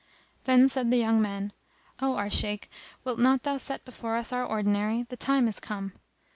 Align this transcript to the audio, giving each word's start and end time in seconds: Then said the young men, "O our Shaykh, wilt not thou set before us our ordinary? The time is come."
Then 0.45 0.67
said 0.67 0.89
the 0.89 0.97
young 0.97 1.21
men, 1.21 1.53
"O 2.01 2.15
our 2.15 2.31
Shaykh, 2.31 2.71
wilt 3.03 3.19
not 3.19 3.43
thou 3.43 3.57
set 3.57 3.85
before 3.85 4.15
us 4.15 4.33
our 4.33 4.43
ordinary? 4.43 5.03
The 5.03 5.15
time 5.15 5.47
is 5.47 5.59
come." 5.59 5.93